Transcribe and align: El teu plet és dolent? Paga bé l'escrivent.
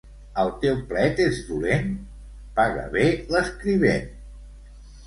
El 0.43 0.47
teu 0.63 0.79
plet 0.93 1.21
és 1.27 1.37
dolent? 1.51 1.93
Paga 2.59 2.89
bé 2.99 3.05
l'escrivent. 3.37 4.15